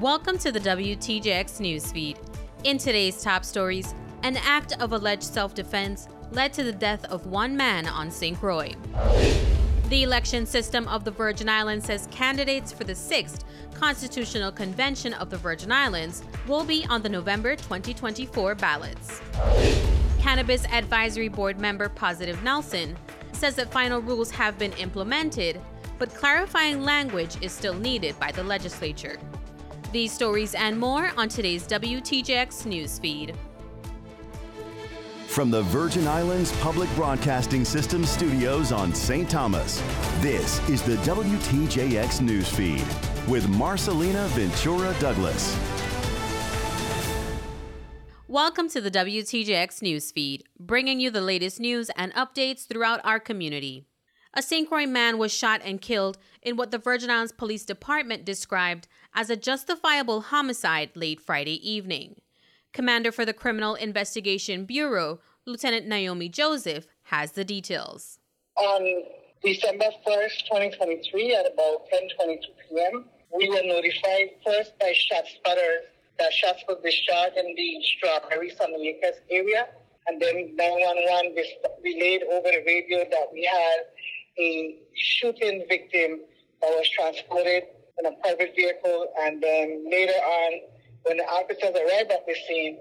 [0.00, 2.16] Welcome to the WTJX newsfeed.
[2.64, 7.26] In today's top stories, an act of alleged self defense led to the death of
[7.26, 8.38] one man on St.
[8.38, 8.72] Croix.
[9.90, 13.44] The election system of the Virgin Islands says candidates for the 6th
[13.74, 19.20] Constitutional Convention of the Virgin Islands will be on the November 2024 ballots.
[20.18, 22.96] Cannabis Advisory Board member Positive Nelson
[23.32, 25.60] says that final rules have been implemented,
[25.98, 29.18] but clarifying language is still needed by the legislature.
[29.92, 33.34] These stories and more on today's WTJX newsfeed.
[35.26, 39.28] From the Virgin Islands Public Broadcasting System studios on St.
[39.28, 39.82] Thomas,
[40.20, 45.58] this is the WTJX Newsfeed with Marcelina Ventura Douglas.
[48.28, 53.86] Welcome to the WTJX Newsfeed, bringing you the latest news and updates throughout our community.
[54.34, 54.68] A St.
[54.68, 59.30] Croix man was shot and killed in what the Virgin Islands Police Department described as
[59.30, 62.20] a justifiable homicide late Friday evening.
[62.72, 68.18] Commander for the Criminal Investigation Bureau, Lieutenant Naomi Joseph, has the details.
[68.56, 69.02] On
[69.42, 73.04] December 1st, 2023, at about 10:22 p.m.,
[73.36, 75.82] we were notified first by shot spotters
[76.18, 79.66] that shots were discharged in the Strawberry Sun Lakers area,
[80.06, 81.34] and then 911
[81.82, 83.86] relayed over the radio that we had
[84.38, 86.20] a shooting victim
[86.60, 87.64] that was transported
[88.00, 90.60] in a private vehicle, and then later on
[91.04, 92.78] when the officers arrived at the scene,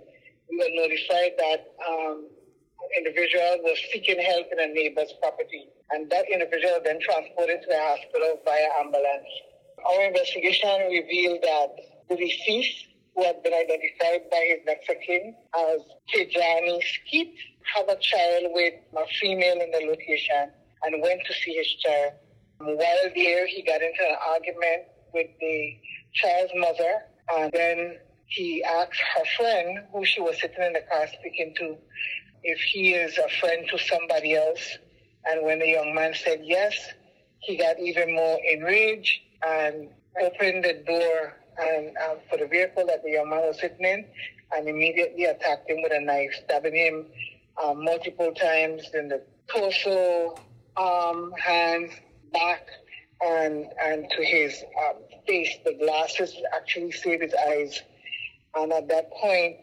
[0.50, 2.28] we were notified that um,
[2.81, 5.70] an individual was seeking help in a neighbor's property.
[5.92, 9.30] And that individual then transported to the hospital via ambulance.
[9.86, 11.70] Our investigation revealed that
[12.09, 15.80] the deceased, who had been identified by his next of kin as
[16.14, 17.36] Kjani Skeet,
[17.76, 20.52] had a child with a female in the location
[20.83, 22.14] and went to see his child.
[22.59, 25.77] While there, he got into an argument with the
[26.13, 27.03] child's mother,
[27.38, 31.77] and then he asked her friend, who she was sitting in the car speaking to,
[32.43, 34.77] if he is a friend to somebody else.
[35.25, 36.75] And when the young man said yes,
[37.39, 39.89] he got even more enraged and
[40.21, 44.05] opened the door and um, for the vehicle that the young man was sitting in
[44.55, 47.05] and immediately attacked him with a knife, stabbing him
[47.64, 50.36] um, multiple times in the torso,
[50.77, 51.92] arm, hands,
[52.31, 52.67] back,
[53.21, 54.97] and and to his um,
[55.27, 55.49] face.
[55.65, 57.81] The glasses actually saved his eyes.
[58.55, 59.57] And at that point,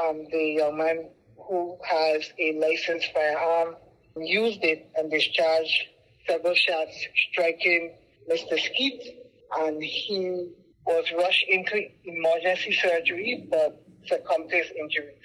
[0.00, 3.76] um, the young man who has a licensed firearm
[4.16, 5.86] used it and discharged
[6.26, 7.92] several shots, striking
[8.30, 8.58] Mr.
[8.58, 9.18] Skeet.
[9.58, 10.48] And he
[10.86, 15.16] was rushed into emergency surgery, but succumbed to his injuries.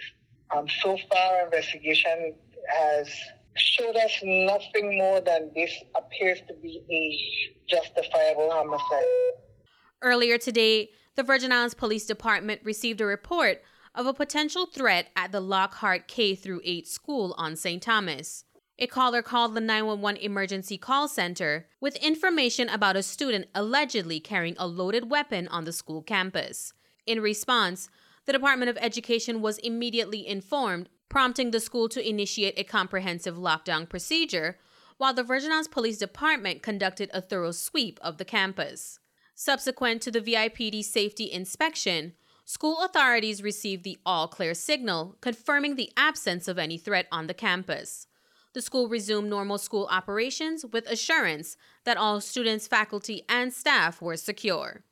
[0.56, 2.36] Um, so far, investigation
[2.68, 3.10] has
[3.58, 9.04] showed us nothing more than this appears to be a justifiable homicide.
[10.02, 13.62] Earlier today, the Virgin Islands Police Department received a report
[13.96, 17.82] of a potential threat at the Lockhart K through 8 school on St.
[17.82, 18.46] Thomas.
[18.80, 24.56] A caller called the 911 emergency call center with information about a student allegedly carrying
[24.60, 26.74] a loaded weapon on the school campus.
[27.08, 27.90] In response,
[28.28, 33.88] the Department of Education was immediately informed, prompting the school to initiate a comprehensive lockdown
[33.88, 34.58] procedure,
[34.98, 39.00] while the Virgin Islands Police Department conducted a thorough sweep of the campus.
[39.36, 42.14] Subsequent to the VIPD safety inspection,
[42.46, 47.34] school authorities received the all clear signal confirming the absence of any threat on the
[47.34, 48.08] campus.
[48.54, 54.18] The school resumed normal school operations with assurance that all students, faculty, and staff were
[54.18, 54.84] secure.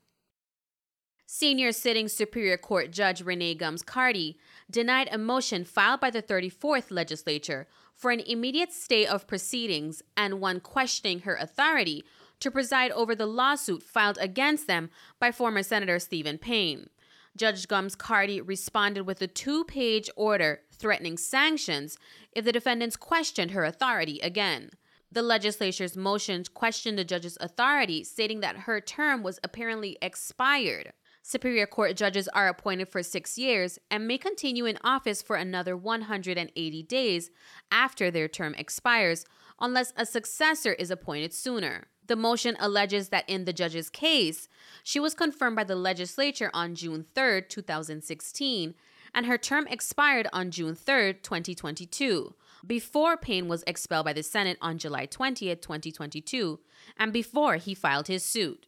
[1.27, 4.37] Senior sitting Superior Court Judge Renee Gumbs Carty
[4.69, 10.39] denied a motion filed by the 34th legislature for an immediate stay of proceedings and
[10.39, 12.03] one questioning her authority
[12.39, 16.89] to preside over the lawsuit filed against them by former Senator Stephen Payne.
[17.35, 21.97] Judge Gumbs Carty responded with a two page order threatening sanctions
[22.33, 24.69] if the defendants questioned her authority again.
[25.11, 30.93] The legislature's motion questioned the judge's authority, stating that her term was apparently expired.
[31.27, 35.75] Superior Court judges are appointed for six years and may continue in office for another
[35.75, 37.31] 180 days
[37.71, 39.25] after their term expires,
[39.59, 41.87] unless a successor is appointed sooner.
[42.05, 44.47] The motion alleges that in the judge's case,
[44.83, 48.75] she was confirmed by the legislature on June 3, 2016,
[49.15, 52.35] and her term expired on June 3, 2022,
[52.67, 56.59] before Payne was expelled by the Senate on July 20, 2022,
[56.97, 58.67] and before he filed his suit.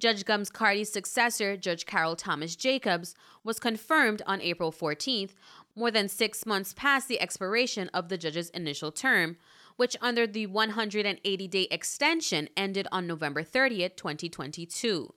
[0.00, 3.14] Judge Gumbs Carty's successor, Judge Carol Thomas Jacobs,
[3.44, 5.32] was confirmed on April 14th,
[5.76, 9.36] more than six months past the expiration of the judge's initial term,
[9.76, 15.12] which under the 180 day extension ended on November 30th, 2022.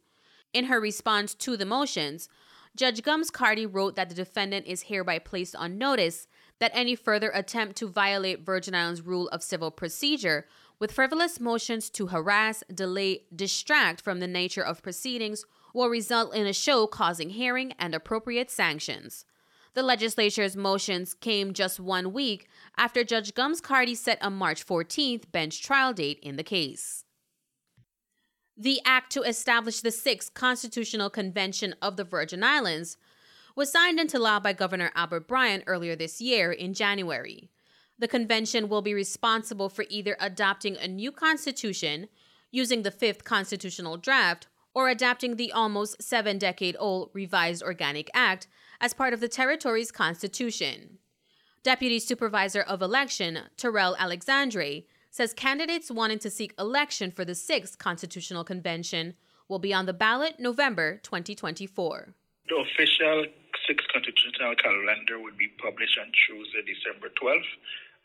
[0.51, 2.27] In her response to the motions,
[2.75, 6.27] Judge Gumbs Carty wrote that the defendant is hereby placed on notice
[6.59, 10.45] that any further attempt to violate Virgin Islands rule of civil procedure
[10.79, 16.45] with frivolous motions to harass, delay, distract from the nature of proceedings will result in
[16.45, 19.25] a show causing hearing and appropriate sanctions.
[19.73, 22.47] The legislature's motions came just one week
[22.77, 27.05] after Judge Gumbs Carty set a March 14th bench trial date in the case.
[28.55, 32.97] The act to establish the Sixth Constitutional Convention of the Virgin Islands
[33.55, 37.49] was signed into law by Governor Albert Bryan earlier this year in January.
[37.99, 42.07] The convention will be responsible for either adopting a new constitution,
[42.51, 48.47] using the fifth constitutional draft, or adapting the almost seven decade old Revised Organic Act
[48.81, 50.97] as part of the territory's constitution.
[51.61, 54.81] Deputy Supervisor of Election, Terrell Alexandre,
[55.11, 59.13] says candidates wanting to seek election for the sixth constitutional convention
[59.47, 62.15] will be on the ballot November 2024.
[62.51, 63.23] The official
[63.63, 67.47] sixth constitutional calendar will be published on Tuesday, December 12th.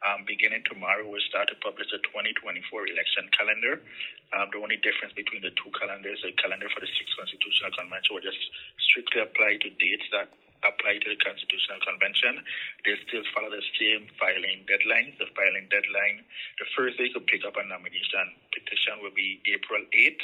[0.07, 3.83] Um, beginning tomorrow, we'll start to publish the 2024 election calendar.
[4.31, 8.15] Um, the only difference between the two calendars, the calendar for the sixth constitutional convention
[8.15, 8.39] will just
[8.79, 10.31] strictly apply to dates that
[10.63, 12.39] apply to the constitutional convention.
[12.87, 15.19] They still follow the same filing deadlines.
[15.19, 16.23] The filing deadline,
[16.63, 20.23] the first day you pick up a nomination petition will be April 8th.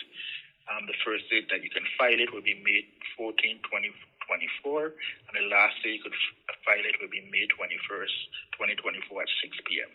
[0.72, 2.88] Um, the first date that you can file it will be May
[3.20, 3.36] 14,
[3.68, 4.96] 2024,
[5.28, 6.16] and the last day you could
[6.64, 8.16] file it will be May 21st,
[8.56, 9.92] 2024 at 6 p.m.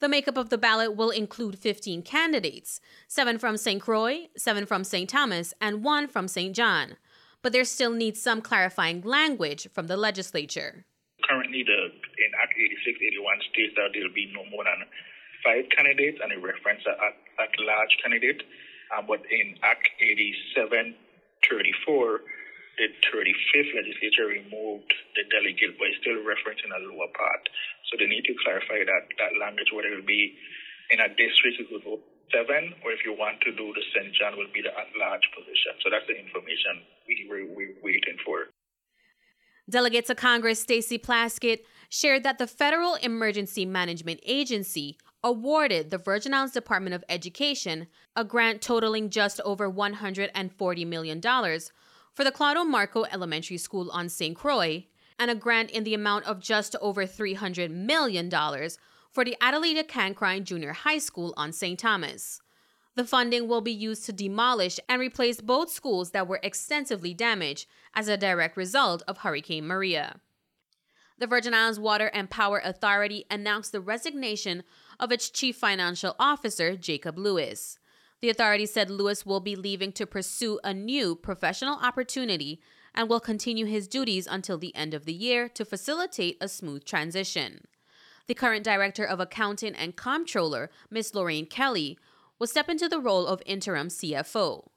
[0.00, 3.80] The makeup of the ballot will include 15 candidates seven from St.
[3.80, 5.08] Croix, seven from St.
[5.08, 6.56] Thomas, and one from St.
[6.56, 6.96] John.
[7.42, 10.86] But there still needs some clarifying language from the legislature.
[11.28, 11.80] Currently, the
[12.20, 14.88] in Act 86 81 states that there will be no more than
[15.44, 18.42] five candidates and it references at, at large candidate.
[18.90, 20.94] Um, but in Act 87
[21.48, 22.20] 34,
[22.78, 27.44] the 35th legislature removed the delegate, but it's still referencing a lower part.
[27.88, 30.36] So they need to clarify that, that language, whether it will be
[30.90, 32.02] in a district, it vote
[32.32, 34.14] seven, or if you want to do the St.
[34.14, 35.76] John, will be the at-large position.
[35.82, 38.48] So that's the information we, we, we're waiting for.
[39.68, 46.32] Delegate to Congress Stacey Plaskett shared that the Federal Emergency Management Agency awarded the Virgin
[46.32, 47.86] Islands Department of Education
[48.16, 52.64] a grant totaling just over $140 million for the Claude O.
[52.64, 54.36] Markoe Elementary School on St.
[54.36, 54.86] Croix,
[55.18, 58.30] and a grant in the amount of just over $300 million
[59.10, 61.78] for the Addelita Cancryn Junior High School on St.
[61.78, 62.40] Thomas.
[62.96, 67.66] The funding will be used to demolish and replace both schools that were extensively damaged
[67.94, 70.20] as a direct result of Hurricane Maria.
[71.18, 74.64] The Virgin Islands Water and Power Authority announced the resignation
[75.00, 77.78] of its chief financial officer, Jacob Lewis.
[78.20, 82.60] The authority said Lewis will be leaving to pursue a new professional opportunity
[82.94, 86.84] and will continue his duties until the end of the year to facilitate a smooth
[86.84, 87.66] transition.
[88.26, 91.14] The current director of accounting and comptroller, Ms.
[91.14, 91.98] Lorraine Kelly,
[92.38, 94.68] will step into the role of interim CFO.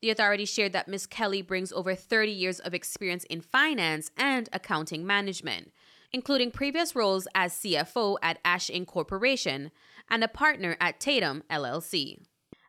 [0.00, 1.06] The authority shared that Ms.
[1.06, 5.72] Kelly brings over 30 years of experience in finance and accounting management,
[6.12, 9.70] including previous roles as CFO at Ash Incorporation
[10.10, 12.18] and a partner at Tatum LLC.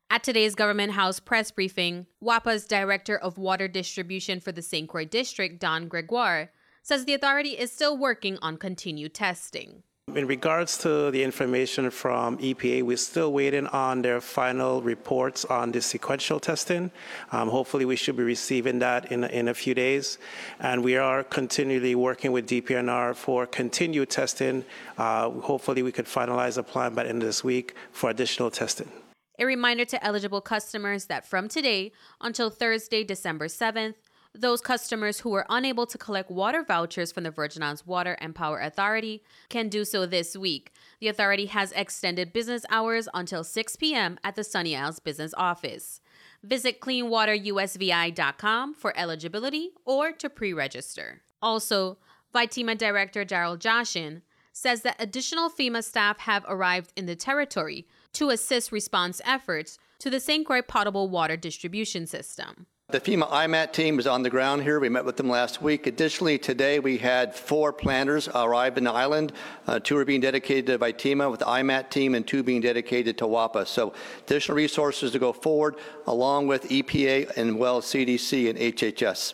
[0.10, 4.88] At today's Government House press briefing, WAPA's Director of Water Distribution for the St.
[4.88, 6.52] Croix District, Don Gregoire,
[6.84, 9.84] says the authority is still working on continued testing.
[10.10, 15.72] In regards to the information from EPA, we're still waiting on their final reports on
[15.72, 16.92] the sequential testing.
[17.32, 20.20] Um, hopefully, we should be receiving that in, in a few days.
[20.60, 24.66] And we are continually working with DPNR for continued testing.
[24.98, 28.52] Uh, hopefully, we could finalize a plan by the end of this week for additional
[28.52, 28.92] testing.
[29.40, 31.92] A reminder to eligible customers that from today
[32.22, 33.96] until Thursday, December 7th,
[34.36, 38.34] those customers who were unable to collect water vouchers from the Virgin Islands Water and
[38.34, 40.72] Power Authority can do so this week.
[41.00, 44.18] The authority has extended business hours until 6 p.m.
[44.24, 46.02] at the Sunny Isles business office.
[46.42, 51.22] Visit cleanwaterusvi.com for eligibility or to pre register.
[51.42, 51.98] Also,
[52.34, 54.22] VITEMA Director Daryl Jaschen
[54.52, 60.10] says that additional FEMA staff have arrived in the territory to assist response efforts to
[60.10, 60.46] the St.
[60.46, 62.68] Croix potable water distribution system.
[62.94, 64.80] The FEMA IMAT team is on the ground here.
[64.80, 65.88] We met with them last week.
[65.88, 69.34] Additionally, today we had four planners arrive in the island.
[69.66, 73.18] Uh, two are being dedicated to VITEMA with the IMAT team, and two being dedicated
[73.18, 73.66] to WAPA.
[73.66, 73.94] So,
[74.28, 79.34] additional resources to go forward, along with EPA and well CDC and HHS.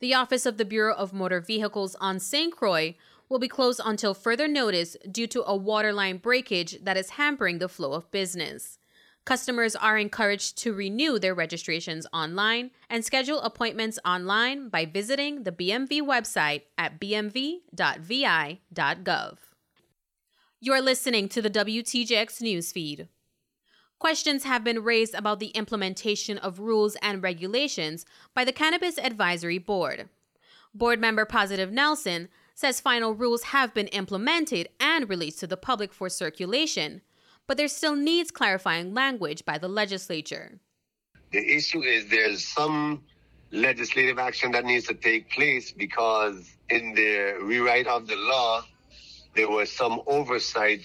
[0.00, 2.56] The Office of the Bureau of Motor Vehicles on St.
[2.56, 2.94] Croix
[3.28, 7.68] will be closed until further notice due to a waterline breakage that is hampering the
[7.68, 8.77] flow of business.
[9.28, 15.52] Customers are encouraged to renew their registrations online and schedule appointments online by visiting the
[15.52, 17.58] BMV website at bmv.vi.gov.
[20.60, 23.08] You're listening to the WTJX newsfeed.
[23.98, 29.58] Questions have been raised about the implementation of rules and regulations by the Cannabis Advisory
[29.58, 30.08] Board.
[30.72, 35.92] Board member Positive Nelson says final rules have been implemented and released to the public
[35.92, 37.02] for circulation,
[37.48, 40.60] but there still needs clarifying language by the legislature.
[41.32, 43.02] The issue is there's some
[43.50, 48.62] legislative action that needs to take place because in the rewrite of the law,
[49.34, 50.82] there was some oversight.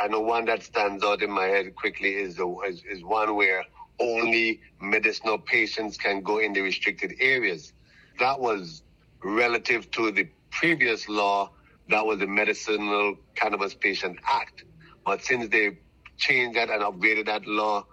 [0.00, 3.36] I know one that stands out in my head quickly is, the, is, is one
[3.36, 3.64] where
[4.00, 7.74] only medicinal patients can go in the restricted areas.
[8.18, 8.82] That was
[9.22, 11.50] relative to the previous law,
[11.88, 14.64] that was the Medicinal Cannabis Patient Act.
[15.04, 15.78] But since they
[16.22, 17.86] changed that and upgraded that law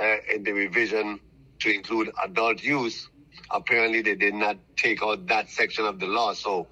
[0.00, 1.20] uh, in the revision
[1.60, 3.08] to include adult use,
[3.50, 6.34] apparently they did not take out that section of the law.
[6.34, 6.68] So,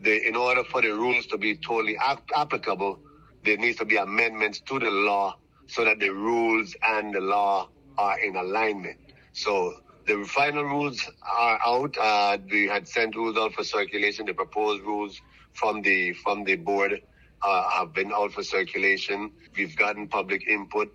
[0.00, 3.00] the, in order for the rules to be totally ap- applicable,
[3.44, 7.68] there needs to be amendments to the law so that the rules and the law
[7.98, 8.98] are in alignment.
[9.32, 9.74] So
[10.06, 11.00] the final rules
[11.38, 11.96] are out.
[12.00, 14.26] Uh, we had sent rules out for circulation.
[14.26, 15.20] The proposed rules
[15.52, 17.00] from the from the board
[17.44, 19.30] uh, have been out for circulation.
[19.56, 20.94] We've gotten public input.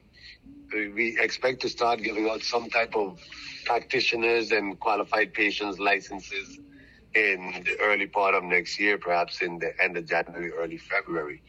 [0.72, 3.20] We expect to start giving out some type of
[3.66, 6.60] practitioners and qualified patients licenses
[7.16, 11.42] in the early part of next year, perhaps in the end of January, early February.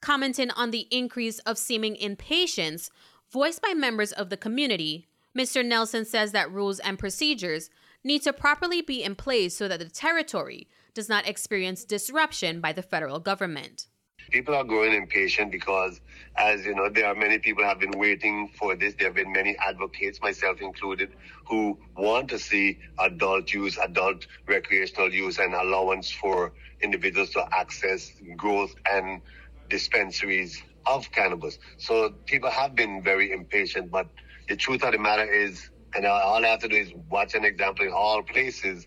[0.00, 2.90] Commenting on the increase of seeming impatience
[3.30, 5.64] voiced by members of the community, Mr.
[5.64, 7.68] Nelson says that rules and procedures
[8.04, 12.72] need to properly be in place so that the territory does not experience disruption by
[12.72, 13.87] the federal government.
[14.30, 16.00] People are growing impatient because,
[16.36, 18.94] as you know, there are many people have been waiting for this.
[18.94, 21.14] There have been many advocates, myself included,
[21.48, 28.12] who want to see adult use, adult recreational use, and allowance for individuals to access
[28.36, 29.22] growth and
[29.70, 31.58] dispensaries of cannabis.
[31.78, 34.08] So people have been very impatient, but
[34.48, 37.44] the truth of the matter is, and all I have to do is watch an
[37.46, 38.86] example in all places,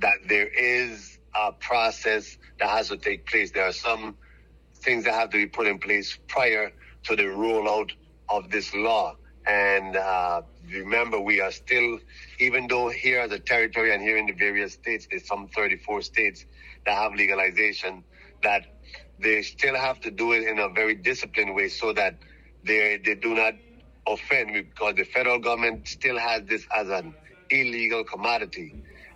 [0.00, 3.52] that there is a process that has to take place.
[3.52, 4.16] There are some
[4.86, 7.90] things that have to be put in place prior to the rollout
[8.30, 9.16] of this law.
[9.46, 11.98] And uh, remember, we are still,
[12.38, 16.02] even though here as a territory and here in the various states, there's some 34
[16.02, 16.46] states
[16.86, 18.04] that have legalization,
[18.42, 18.62] that
[19.18, 22.14] they still have to do it in a very disciplined way so that
[22.64, 23.54] they, they do not
[24.06, 27.14] offend because the federal government still has this as an
[27.50, 28.74] illegal commodity.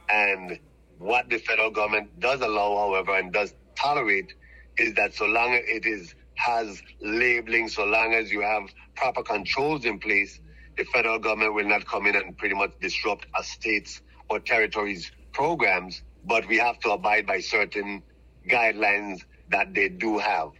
[0.08, 0.58] And
[0.98, 4.34] what the federal government does allow, however, and does tolerate
[4.80, 8.62] is that so long as it is has labeling, so long as you have
[8.96, 10.40] proper controls in place,
[10.78, 15.12] the federal government will not come in and pretty much disrupt a state's or territory's
[15.32, 18.02] programs, but we have to abide by certain
[18.49, 20.50] guidelines that they do have.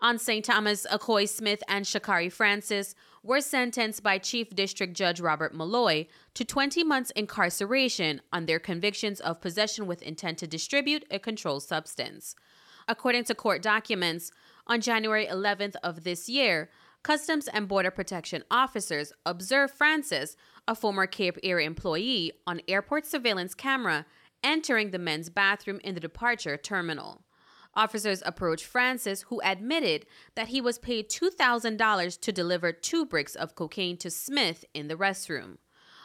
[0.00, 0.44] On St.
[0.44, 6.44] Thomas, Akoi Smith and Shakari Francis were sentenced by Chief District Judge Robert Molloy to
[6.44, 12.34] 20 months incarceration on their convictions of possession with intent to distribute a controlled substance.
[12.90, 14.32] According to court documents,
[14.66, 16.70] on January 11th of this year,
[17.04, 23.54] Customs and Border Protection officers observed Francis, a former Cape Air employee, on airport surveillance
[23.54, 24.06] camera
[24.42, 27.22] entering the men's bathroom in the departure terminal.
[27.74, 30.04] Officers approached Francis, who admitted
[30.34, 34.96] that he was paid $2,000 to deliver two bricks of cocaine to Smith in the
[34.96, 35.58] restroom.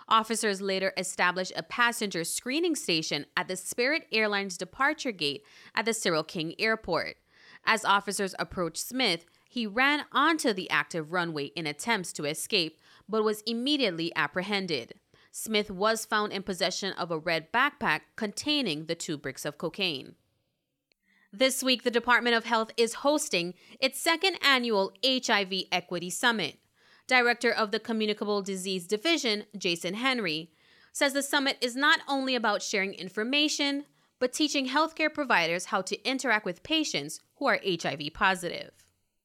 [0.07, 5.43] Officers later established a passenger screening station at the Spirit Airlines departure gate
[5.73, 7.17] at the Cyril King Airport.
[7.65, 13.23] As officers approached Smith, he ran onto the active runway in attempts to escape, but
[13.23, 14.93] was immediately apprehended.
[15.31, 20.15] Smith was found in possession of a red backpack containing the two bricks of cocaine.
[21.33, 26.59] This week, the Department of Health is hosting its second annual HIV Equity Summit.
[27.07, 30.51] Director of the Communicable Disease Division, Jason Henry,
[30.91, 33.85] says the summit is not only about sharing information,
[34.19, 38.71] but teaching healthcare providers how to interact with patients who are HIV positive.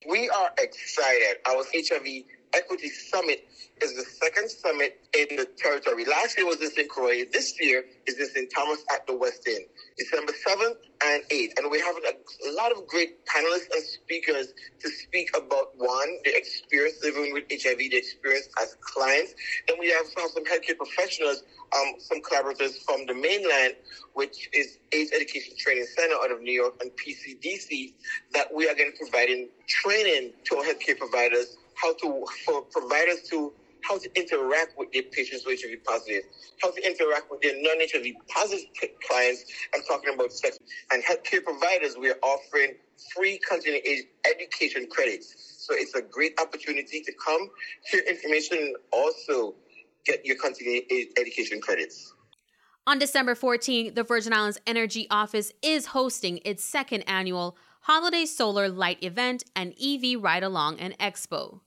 [0.08, 1.36] We are excited.
[1.46, 3.40] Our HIV Equity Summit
[3.82, 6.04] is the second summit in the territory.
[6.04, 7.24] Last year was this in Korea.
[7.32, 9.64] This year is this in Thomas at the West End,
[9.98, 11.52] December 7th and 8th.
[11.58, 16.36] And we have a, lot of great panelists and speakers to speak about one, the
[16.36, 19.34] experience living with HIV, the experience as clients.
[19.68, 21.42] Then we have, some healthcare professionals,
[21.76, 23.74] um, some collaborators from the mainland,
[24.14, 27.92] which is AIDS Education Training Center out of New York and PCDC,
[28.34, 33.22] that we are going to providing training to our healthcare providers how to for providers
[33.30, 36.24] to how to interact with their patients are HIV positive,
[36.62, 39.44] how to interact with their non-HIV positive clients.
[39.74, 40.58] I'm talking about sex
[40.92, 41.96] and healthcare providers.
[41.98, 42.74] We are offering
[43.14, 43.82] free continuing
[44.30, 45.56] education credits.
[45.66, 47.48] So it's a great opportunity to come,
[47.90, 49.54] hear information, and also
[50.04, 50.82] get your continuing
[51.18, 52.12] education credits.
[52.86, 58.68] On December 14, the Virgin Islands Energy Office is hosting its second annual Holiday Solar
[58.68, 61.60] Light event and EV Ride Along and Expo.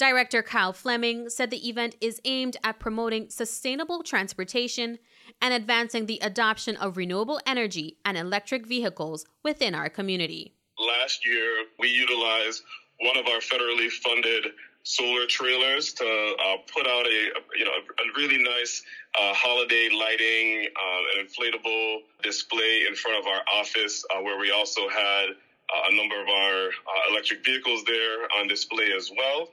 [0.00, 4.98] Director Kyle Fleming said the event is aimed at promoting sustainable transportation
[5.42, 10.54] and advancing the adoption of renewable energy and electric vehicles within our community.
[10.78, 12.62] Last year, we utilized
[13.02, 14.46] one of our federally funded
[14.84, 18.82] solar trailers to uh, put out a, you know a really nice
[19.20, 24.50] uh, holiday lighting, uh, an inflatable display in front of our office, uh, where we
[24.50, 29.50] also had uh, a number of our uh, electric vehicles there on display as well.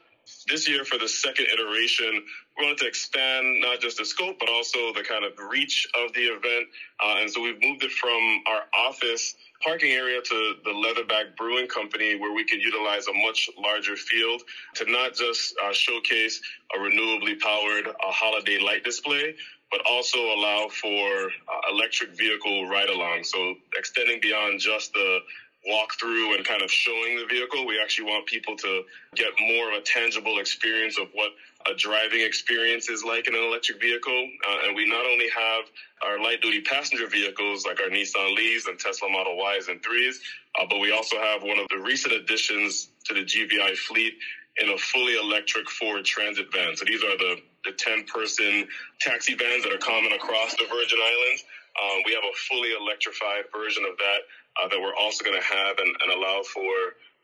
[0.48, 2.22] This year, for the second iteration,
[2.58, 6.14] we wanted to expand not just the scope, but also the kind of reach of
[6.14, 6.68] the event.
[7.04, 12.16] and so we've moved it from our office parking area to the Leatherback Brewing Company,
[12.16, 14.42] where we can utilize a much larger field
[14.76, 16.40] to not just uh, showcase
[16.76, 19.36] a renewably powered uh, holiday light display,
[19.72, 23.24] but also allow for uh, electric vehicle ride along.
[23.24, 25.20] So extending beyond just the
[25.68, 27.66] walk through and kind of showing the vehicle.
[27.66, 28.84] We actually want people to
[29.16, 31.32] get more of a tangible experience of what
[31.70, 34.30] a driving experience is like in an electric vehicle.
[34.48, 35.66] Uh, and we not only have
[36.06, 40.16] our light duty passenger vehicles like our Nissan Leafs and Tesla Model Ys and 3s,
[40.60, 44.14] uh, but we also have one of the recent additions to the GVI fleet
[44.58, 46.76] in a fully electric Ford Transit van.
[46.76, 48.68] So these are the, the 10 person
[49.00, 51.44] taxi vans that are common across the Virgin Islands.
[51.78, 54.20] Um, we have a fully electrified version of that
[54.62, 56.72] uh, that we're also going to have and, and, allow for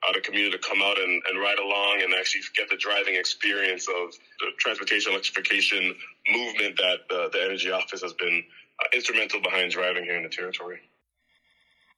[0.07, 3.15] uh, the community to come out and, and, ride along and actually get the driving
[3.15, 5.95] experience of the transportation electrification
[6.29, 8.43] movement that uh, the Energy Office has been
[8.81, 10.79] uh, instrumental behind driving here in the territory.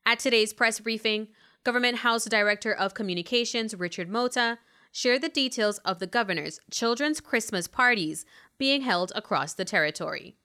[0.04, 1.28] At today's press briefing,
[1.64, 4.58] Government House Director of Communications Richard Motta
[4.92, 8.24] shared the details of the governor's children's Christmas parties
[8.56, 10.36] being held across the territory.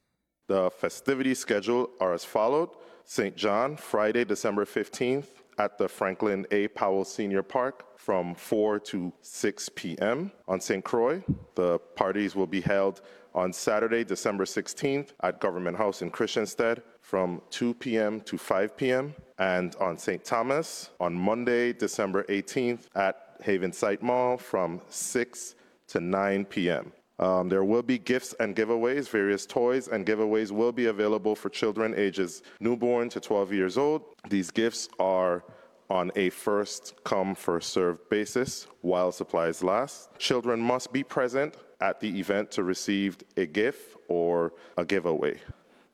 [0.47, 2.69] The festivity schedule are as followed.
[3.05, 3.35] St.
[3.35, 5.25] John, Friday, December 15th
[5.57, 6.67] at the Franklin A.
[6.69, 10.31] Powell Senior Park from 4 to 6 p.m.
[10.47, 10.83] On St.
[10.83, 11.23] Croix,
[11.55, 13.01] the parties will be held
[13.33, 18.21] on Saturday, December 16th at Government House in Christiansted from 2 p.m.
[18.21, 19.13] to 5 p.m.
[19.37, 20.23] And on St.
[20.23, 25.55] Thomas on Monday, December 18th at Havensight Mall from 6
[25.87, 26.91] to 9 p.m.
[27.21, 29.07] Um, there will be gifts and giveaways.
[29.07, 34.03] Various toys and giveaways will be available for children ages newborn to 12 years old.
[34.27, 35.43] These gifts are
[35.91, 40.09] on a first come, first served basis while supplies last.
[40.17, 45.39] Children must be present at the event to receive a gift or a giveaway.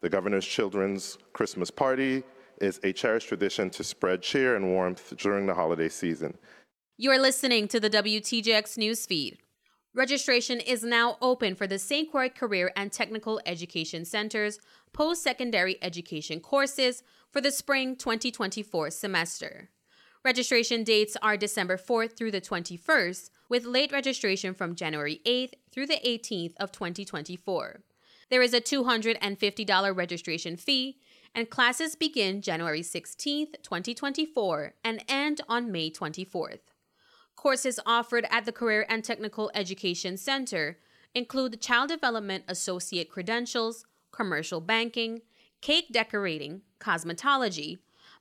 [0.01, 2.23] The Governor's Children's Christmas Party
[2.61, 6.37] is a cherished tradition to spread cheer and warmth during the holiday season.
[6.97, 9.37] You're listening to the WTJX Newsfeed.
[9.93, 12.11] Registration is now open for the St.
[12.11, 14.59] Croix Career and Technical Education Center's
[14.93, 19.69] post secondary education courses for the spring 2024 semester.
[20.23, 25.87] Registration dates are December 4th through the 21st, with late registration from January 8th through
[25.87, 27.81] the 18th of 2024.
[28.29, 30.97] There is a $250 registration fee,
[31.33, 36.59] and classes begin January 16th, 2024, and end on May 24th.
[37.37, 40.79] Courses offered at the Career and Technical Education Center
[41.13, 45.21] include Child Development Associate Credentials, Commercial Banking,
[45.61, 47.77] Cake Decorating, Cosmetology,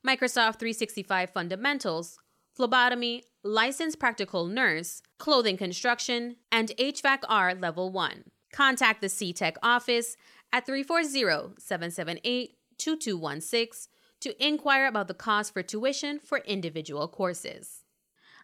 [0.07, 2.19] Microsoft 365 Fundamentals,
[2.55, 8.25] Phlebotomy, Licensed Practical Nurse, Clothing Construction, and HVAC R Level 1.
[8.53, 10.17] Contact the CTEC office
[10.53, 17.76] at 340 778 2216 to inquire about the cost for tuition for individual courses.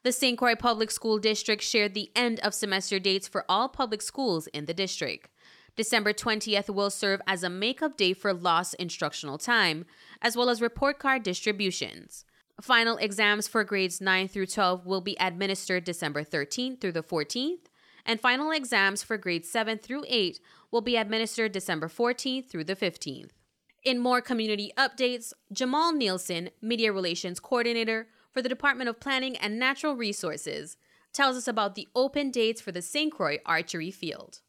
[0.04, 0.36] The St.
[0.36, 4.66] Croix Public School District shared the end of semester dates for all public schools in
[4.66, 5.28] the district.
[5.76, 9.86] December 20th will serve as a makeup day for lost instructional time,
[10.20, 12.24] as well as report card distributions.
[12.60, 17.66] Final exams for grades 9 through 12 will be administered December 13th through the 14th,
[18.04, 20.40] and final exams for grades 7 through 8
[20.72, 23.30] will be administered December 14th through the 15th.
[23.84, 29.58] In more community updates, Jamal Nielsen, Media Relations Coordinator, for the Department of Planning and
[29.58, 30.76] Natural Resources,
[31.12, 33.12] tells us about the open dates for the St.
[33.12, 34.40] Croix Archery Field.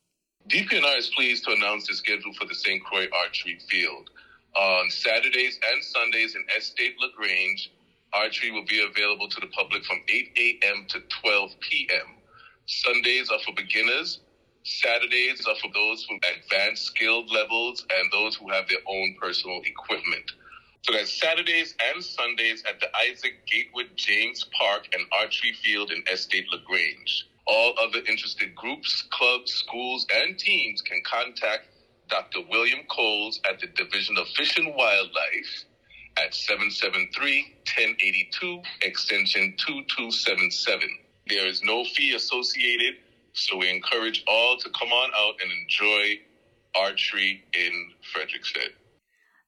[0.50, 2.84] DPNR is pleased to announce the schedule for the St.
[2.84, 4.10] Croix Archery Field.
[4.56, 7.72] On Saturdays and Sundays in Estate LaGrange,
[8.14, 10.86] archery will be available to the public from 8 a.m.
[10.90, 12.18] to 12 p.m.
[12.66, 14.20] Sundays are for beginners,
[14.64, 19.62] Saturdays are for those with advanced skilled levels and those who have their own personal
[19.66, 20.32] equipment.
[20.84, 26.04] So that's Saturdays and Sundays at the Isaac Gatewood James Park and Archery Field in
[26.12, 27.26] Estate LaGrange.
[27.48, 31.68] All other interested groups, clubs, schools, and teams can contact
[32.10, 32.40] Dr.
[32.50, 35.66] William Coles at the Division of Fish and Wildlife
[36.18, 40.90] at 773-1082, extension 2277.
[41.30, 42.96] There is no fee associated,
[43.34, 46.20] so we encourage all to come on out and enjoy
[46.76, 48.72] archery in Frederiksted.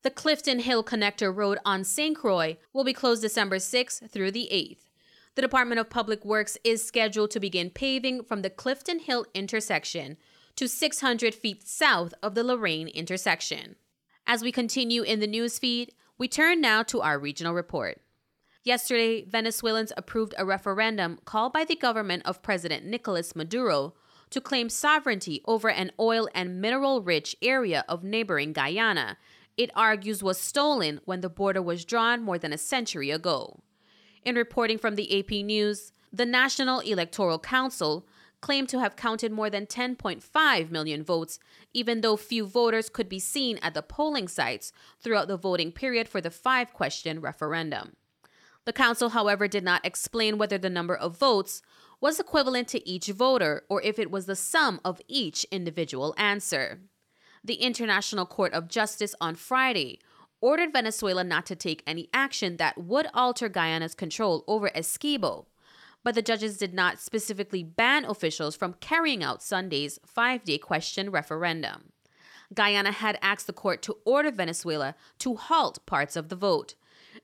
[0.05, 2.15] The Clifton Hill Connector Road on St.
[2.15, 4.91] Croix will be closed December 6th through the 8th.
[5.33, 10.17] The Department of Public Works is scheduled to begin paving from the Clifton Hill intersection
[10.57, 13.77] to 600 feet south of the Lorraine intersection.
[14.27, 17.99] As we continue in the news feed, we turn now to our regional report.
[18.63, 23.95] Yesterday, Venezuelans approved a referendum called by the government of President Nicolas Maduro
[24.29, 29.17] to claim sovereignty over an oil and mineral rich area of neighboring Guyana.
[29.57, 33.61] It argues was stolen when the border was drawn more than a century ago.
[34.23, 38.05] In reporting from the AP News, the National Electoral Council
[38.41, 41.39] claimed to have counted more than 10.5 million votes,
[41.73, 46.07] even though few voters could be seen at the polling sites throughout the voting period
[46.07, 47.95] for the five question referendum.
[48.65, 51.61] The council, however, did not explain whether the number of votes
[52.01, 56.81] was equivalent to each voter or if it was the sum of each individual answer.
[57.45, 59.99] The International Court of Justice on Friday
[60.41, 65.45] ordered Venezuela not to take any action that would alter Guyana's control over Essequibo
[66.05, 71.09] but the judges did not specifically ban officials from carrying out Sunday's five day question
[71.09, 71.91] referendum.
[72.53, 76.75] Guyana had asked the court to order Venezuela to halt parts of the vote.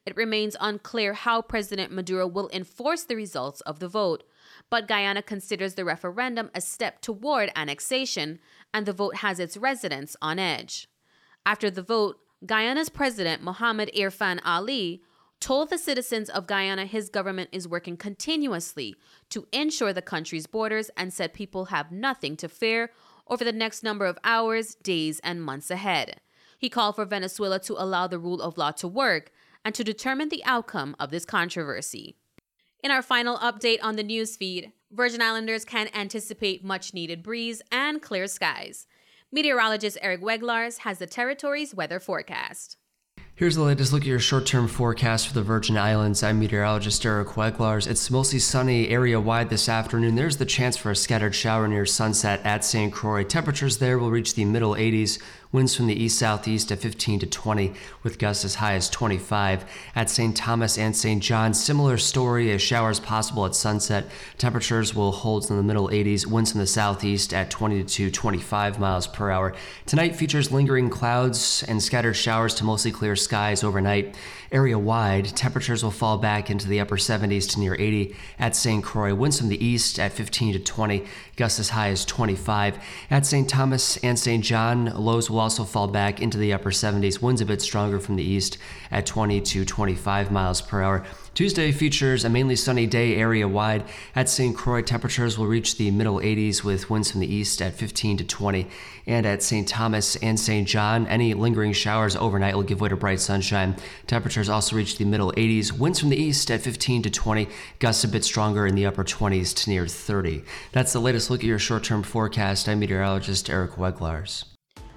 [0.04, 4.24] It remains unclear how President Maduro will enforce the results of the vote,
[4.72, 8.40] but Guyana considers the referendum a step toward annexation,
[8.74, 10.88] and the vote has its residents on edge.
[11.46, 15.02] After the vote, Guyana's president, Mohamed Irfan Ali,
[15.40, 18.96] told the citizens of Guyana his government is working continuously
[19.30, 22.92] to ensure the country's borders and said people have nothing to fear
[23.28, 26.22] over the next number of hours, days, and months ahead.
[26.58, 29.32] He called for Venezuela to allow the rule of law to work
[29.66, 32.16] and to determine the outcome of this controversy.
[32.84, 38.02] In our final update on the newsfeed, Virgin Islanders can anticipate much needed breeze and
[38.02, 38.88] clear skies.
[39.32, 42.76] Meteorologist Eric Weglars has the territory's weather forecast.
[43.42, 46.22] Here's the latest look at your short term forecast for the Virgin Islands.
[46.22, 47.88] I'm meteorologist Eric Weglars.
[47.88, 50.14] It's mostly sunny area wide this afternoon.
[50.14, 52.94] There's the chance for a scattered shower near sunset at St.
[52.94, 53.24] Croix.
[53.24, 55.20] Temperatures there will reach the middle 80s
[55.54, 57.74] Winds from the east southeast at 15 to 20,
[58.04, 59.66] with gusts as high as 25.
[59.96, 60.34] At St.
[60.34, 61.22] Thomas and St.
[61.22, 64.06] John, similar story as showers possible at sunset.
[64.38, 68.80] Temperatures will hold in the middle 80s, winds from the southeast at 20 to 25
[68.80, 69.54] miles per hour.
[69.86, 73.31] Tonight features lingering clouds and scattered showers to mostly clear skies
[73.64, 74.16] overnight.
[74.52, 78.84] Area wide, temperatures will fall back into the upper 70s to near 80 at St.
[78.84, 79.16] Croix.
[79.16, 81.06] Winds from the east at 15 to 20,
[81.38, 82.78] gusts as high as 25.
[83.10, 83.50] At St.
[83.50, 84.44] Thomas and St.
[84.44, 87.22] John, lows will also fall back into the upper 70s.
[87.22, 88.58] Winds a bit stronger from the east
[88.92, 91.06] at 20 to 25 miles per hour.
[91.34, 93.86] Tuesday features a mainly sunny day area wide.
[94.14, 94.54] At St.
[94.54, 98.26] Croix, temperatures will reach the middle 80s with winds from the east at 15 to
[98.26, 98.68] 20.
[99.08, 99.66] And at St.
[99.66, 100.68] Thomas and St.
[100.68, 103.78] John, any lingering showers overnight will give way to bright sunshine.
[104.08, 105.72] Temperatures also reach the middle 80s.
[105.72, 107.48] Winds from the east at 15 to 20.
[107.80, 110.44] Gusts a bit stronger in the upper 20s to near 30.
[110.74, 112.68] That's the latest look at your short term forecast.
[112.68, 114.44] I'm meteorologist Eric Weglars.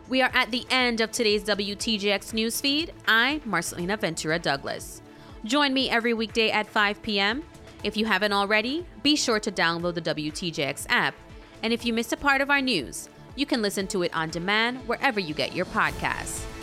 [0.09, 2.91] We are at the end of today's WTJX newsfeed.
[3.07, 5.01] I'm Marcelina Ventura Douglas.
[5.45, 7.43] Join me every weekday at 5 p.m.
[7.83, 11.15] If you haven't already, be sure to download the WTJX app.
[11.63, 14.31] And if you miss a part of our news, you can listen to it on
[14.31, 16.54] demand wherever you get your podcasts.